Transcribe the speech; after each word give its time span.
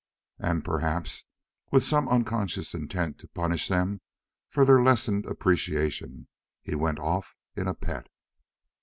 And 0.39 0.65
perhaps 0.65 1.25
with 1.69 1.83
some 1.83 2.09
unconscious 2.09 2.73
intent 2.73 3.19
to 3.19 3.27
punish 3.27 3.67
them 3.67 4.01
for 4.49 4.65
their 4.65 4.81
lessened 4.81 5.27
appreciation 5.27 6.27
he 6.63 6.73
went 6.73 6.97
off 6.97 7.37
in 7.55 7.67
a 7.67 7.75
pet. 7.75 8.09